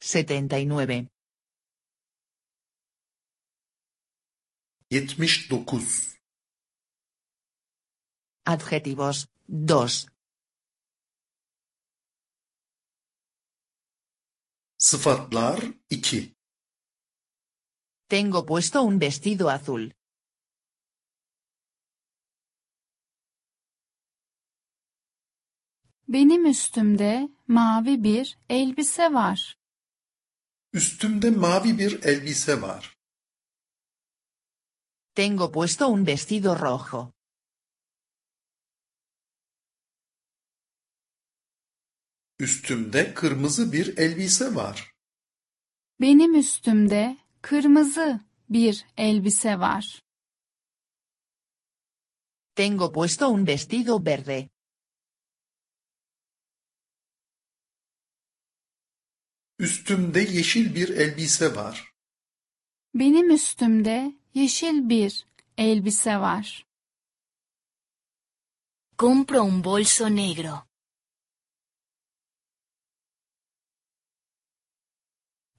79. 0.00 1.08
79. 4.90 6.18
Adjetivos. 8.46 9.26
2. 9.48 10.06
Sıfatlar 14.78 15.60
2. 15.90 16.34
Tengo 18.08 18.46
puesto 18.46 18.82
un 18.82 18.98
vestido 18.98 19.48
azul. 19.48 19.90
Benim 26.08 26.46
üstümde 26.46 27.28
mavi 27.48 28.04
bir 28.04 28.38
elbise 28.48 29.14
var. 29.14 29.59
Üstümde 30.72 31.30
mavi 31.30 31.78
bir 31.78 32.02
elbise 32.02 32.62
var. 32.62 32.98
Tengo 35.14 35.52
puesto 35.52 35.88
un 35.88 36.06
vestido 36.06 36.58
rojo. 36.58 37.12
Üstümde 42.38 43.14
kırmızı 43.14 43.72
bir 43.72 43.98
elbise 43.98 44.54
var. 44.54 44.94
Benim 46.00 46.34
üstümde 46.34 47.16
kırmızı 47.42 48.20
bir 48.48 48.86
elbise 48.96 49.58
var. 49.58 50.02
Tengo 52.54 52.92
puesto 52.92 53.28
un 53.28 53.46
vestido 53.46 54.04
verde. 54.04 54.48
Üstümde 59.60 60.20
yeşil 60.20 60.74
bir 60.74 60.88
elbise 60.88 61.56
var. 61.56 61.92
Benim 62.94 63.30
üstümde 63.30 64.14
yeşil 64.34 64.88
bir 64.88 65.26
elbise 65.58 66.16
var. 66.16 66.66
Compro 68.98 69.42
un 69.42 69.64
bolso 69.64 70.16
negro. 70.16 70.66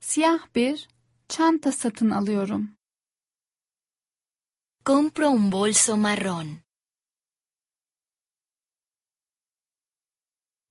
Siyah 0.00 0.54
bir 0.54 0.88
çanta 1.28 1.72
satın 1.72 2.10
alıyorum. 2.10 2.76
Compro 4.86 5.28
un 5.28 5.52
bolso 5.52 5.92
marrón. 5.92 6.56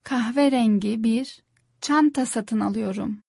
Kahverengi 0.02 1.04
bir 1.04 1.49
çanta 1.80 2.26
satın 2.26 2.60
alıyorum. 2.60 3.22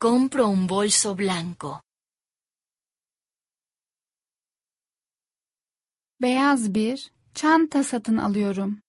Compro 0.00 0.46
un 0.46 0.68
bolso 0.68 1.18
blanco. 1.18 1.80
Beyaz 6.22 6.74
bir 6.74 7.12
çanta 7.34 7.84
satın 7.84 8.16
alıyorum. 8.16 8.82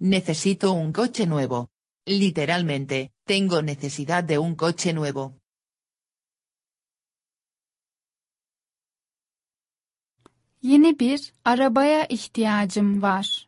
Necesito 0.00 0.72
un 0.72 0.92
coche 0.92 1.26
nuevo. 1.26 1.68
Literalmente, 2.08 3.10
tengo 3.24 3.66
necesidad 3.66 4.24
de 4.28 4.38
un 4.38 4.56
coche 4.56 4.94
nuevo. 4.94 5.32
Yeni 10.62 10.98
bir 10.98 11.32
arabaya 11.44 12.06
ihtiyacım 12.06 13.02
var. 13.02 13.45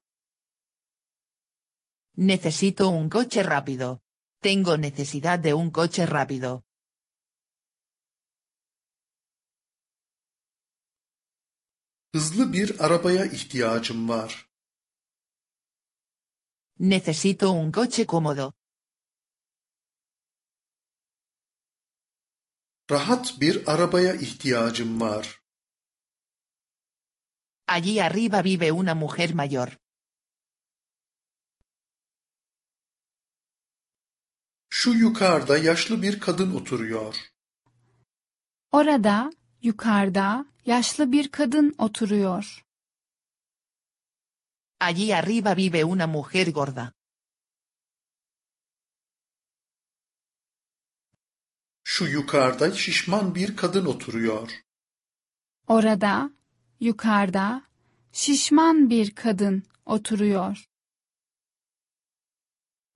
Necesito 2.20 2.88
un 2.88 3.08
coche 3.08 3.44
rápido. 3.44 4.02
Tengo 4.40 4.76
necesidad 4.76 5.38
de 5.38 5.54
un 5.54 5.70
coche 5.70 6.04
rápido. 6.04 6.64
Hızlı 12.14 12.52
bir 12.52 12.84
arabaya 12.84 13.24
ihtiyacım 13.26 14.08
var. 14.08 14.50
Necesito 16.78 17.52
un 17.52 17.72
coche 17.72 18.04
cómodo. 18.06 18.52
Rahat 22.90 23.40
bir 23.40 23.72
arabaya 23.72 24.14
ihtiyacım 24.14 25.00
var. 25.00 25.42
Allí 27.66 28.00
arriba 28.00 28.44
vive 28.44 28.72
una 28.72 28.94
mujer 28.94 29.34
mayor. 29.34 29.78
Şu 34.80 34.90
yukarıda 34.90 35.58
yaşlı 35.58 36.02
bir 36.02 36.20
kadın 36.20 36.54
oturuyor. 36.54 37.16
Orada, 38.72 39.32
yukarıda, 39.62 40.46
yaşlı 40.66 41.12
bir 41.12 41.28
kadın 41.28 41.74
oturuyor. 41.78 42.64
Allí 44.80 45.14
arriba 45.14 45.56
vive 45.56 45.84
una 45.84 46.06
mujer 46.06 46.46
gorda. 46.46 46.92
Şu 51.84 52.04
yukarıda 52.04 52.72
şişman 52.72 53.34
bir 53.34 53.56
kadın 53.56 53.86
oturuyor. 53.86 54.50
Orada, 55.66 56.30
yukarıda, 56.80 57.62
şişman 58.12 58.90
bir 58.90 59.14
kadın 59.14 59.62
oturuyor. 59.86 60.67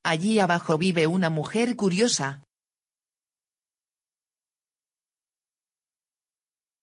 Allí 0.05 0.41
abajo 0.41 0.79
vive 0.79 1.07
una 1.07 1.31
mujer 1.31 1.77
curiosa. 1.77 2.43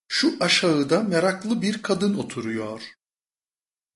Şu 0.08 0.36
aşağıda 0.40 1.02
meraklı 1.02 1.62
bir 1.62 1.82
kadın 1.82 2.18
oturuyor. 2.18 2.94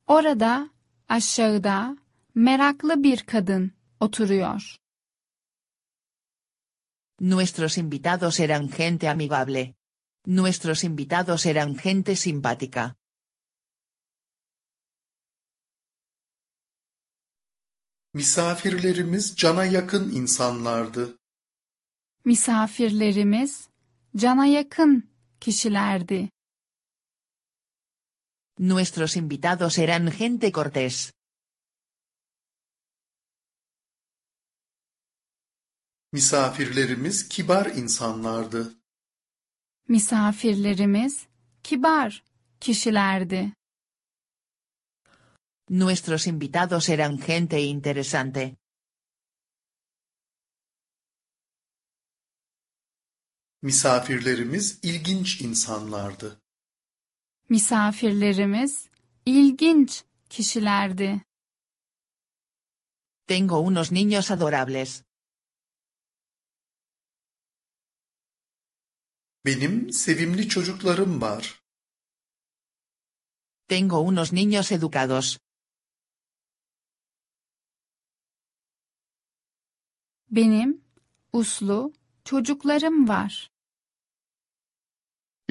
Orada, 0.07 0.71
aşağıda, 1.09 1.97
meraklı 2.35 3.03
bir 3.03 3.27
kadın 3.27 3.73
oturuyor. 4.01 4.77
Nuestros 7.21 7.79
invitados 7.79 8.41
eran 8.41 8.69
gente 8.69 9.11
amigable. 9.11 9.75
Nuestros 10.27 10.85
invitados 10.85 11.47
eran 11.47 11.77
gente 11.85 12.17
simpática. 12.17 12.95
Misafirlerimiz 18.15 19.37
cana 19.37 19.65
yakın 19.65 20.13
insanlardı. 20.13 21.19
Misafirlerimiz, 22.25 23.69
cana 24.17 24.47
yakın 24.47 25.11
kişilerdi. 25.41 26.31
Nuestros 28.59 29.17
invitados 29.17 29.79
eran 29.79 30.11
gente 30.19 30.53
cortés. 30.53 31.13
Misafirlerimiz 36.13 37.29
kibar 37.29 37.67
insanlardı. 37.67 38.75
Misafirlerimiz, 39.89 41.27
kibar 41.63 42.25
kişilerdi. 42.61 43.53
Nuestros 45.69 46.27
invitados 46.27 46.89
eran 46.91 47.19
gente 47.19 47.61
interesante. 47.61 48.57
Misafirlerimiz 53.63 54.79
ilginç 54.83 55.41
insanlardı. 55.41 56.41
Misafirlerimiz, 57.49 58.89
ilginç 59.27 60.05
kişilerdi. 60.29 61.23
Tengo 63.27 63.59
unos 63.61 63.93
niños 63.93 64.31
adorables. 64.31 65.03
Benim 69.45 69.93
sevimli 69.93 70.49
çocuklarım 70.49 71.21
var. 71.21 71.63
Tengo 73.69 74.01
unos 74.01 74.33
niños 74.33 74.73
educados. 74.73 75.39
Benim 80.37 80.85
uslu 81.33 81.93
çocuklarım 82.25 83.09
var. 83.09 83.51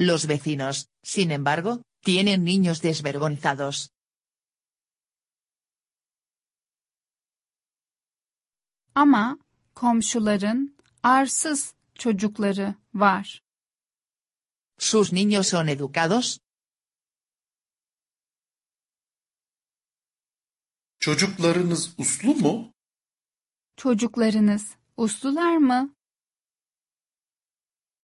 Los 0.00 0.28
vecinos, 0.28 0.86
sin 1.02 1.30
embargo, 1.30 1.82
tienen 2.02 2.44
niños 2.46 2.82
desvergonzados. 2.82 3.88
Ama 8.94 9.38
komşuların 9.74 10.76
arsız 11.02 11.74
çocukları 11.94 12.74
var. 12.94 13.42
¿Sus 14.78 15.12
niños 15.12 15.44
son 15.44 15.66
educados? 15.66 16.38
Çocuklarınız 21.00 21.94
uslu 21.98 22.34
mu? 22.34 22.73
Çocuklarınız 23.76 24.76
uslular 24.96 25.56
mı? 25.56 25.94